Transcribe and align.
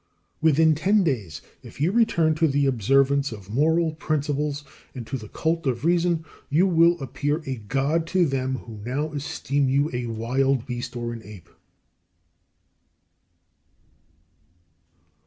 16. 0.39 0.39
Within 0.41 0.73
ten 0.73 1.03
days, 1.03 1.43
if 1.61 1.79
you 1.79 1.91
return 1.91 2.33
to 2.33 2.47
the 2.47 2.65
observance 2.65 3.31
of 3.31 3.51
moral 3.51 3.91
principles 3.93 4.63
and 4.95 5.05
to 5.05 5.15
the 5.15 5.29
cult 5.29 5.67
of 5.67 5.85
reason, 5.85 6.25
you 6.49 6.65
will 6.65 6.99
appear 6.99 7.43
a 7.45 7.57
God 7.57 8.07
to 8.07 8.25
them 8.25 8.55
who 8.55 8.79
now 8.83 9.13
esteem 9.13 9.69
you 9.69 9.91
a 9.93 10.07
wild 10.07 10.65
beast 10.65 10.95
or 10.95 11.13
an 11.13 11.21
ape. 11.23 11.49